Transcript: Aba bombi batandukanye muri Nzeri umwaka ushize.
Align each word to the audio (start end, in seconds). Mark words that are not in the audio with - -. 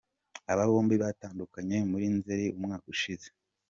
Aba 0.51 0.63
bombi 0.71 0.95
batandukanye 1.03 1.77
muri 1.91 2.05
Nzeri 2.15 2.45
umwaka 2.57 2.85
ushize. 2.93 3.27